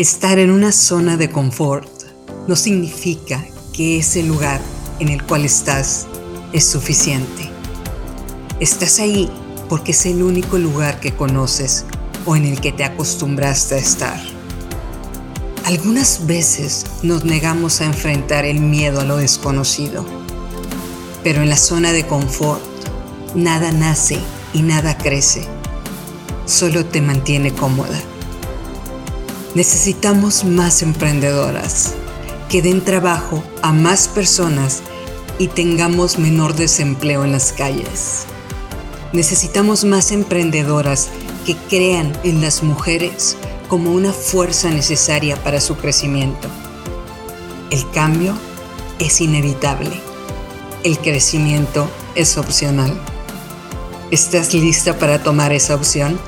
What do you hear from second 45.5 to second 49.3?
su crecimiento. El cambio es